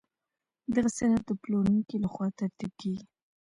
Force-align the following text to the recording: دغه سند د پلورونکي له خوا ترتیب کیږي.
دغه 0.75 0.89
سند 0.97 1.19
د 1.27 1.29
پلورونکي 1.41 1.95
له 2.03 2.07
خوا 2.13 2.27
ترتیب 2.39 2.71
کیږي. 2.81 3.05